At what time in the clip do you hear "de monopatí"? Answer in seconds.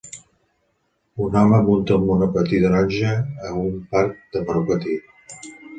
4.37-5.03